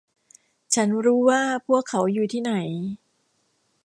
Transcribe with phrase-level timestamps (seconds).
[0.73, 2.53] ฉันรู้ว่าพวกเขาอยู่ที่ไหน